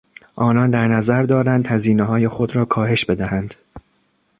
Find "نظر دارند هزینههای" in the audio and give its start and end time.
0.87-2.27